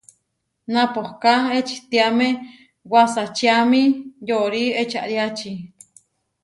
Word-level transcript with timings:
Napohká 0.73 1.35
ečitiáme 1.59 2.27
wasačiami 2.91 3.83
yóri 4.27 4.63
ečariáči. 4.81 5.51